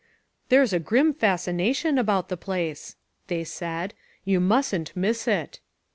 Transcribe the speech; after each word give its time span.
"There's 0.49 0.73
a 0.73 0.79
grim 0.79 1.13
fascination 1.13 1.99
about 1.99 2.29
the 2.29 2.35
place," 2.35 2.95
they 3.27 3.43
said; 3.43 3.93
"you 4.25 4.39
mustn't 4.39 4.95
miss 4.95 5.27
it." 5.27 5.59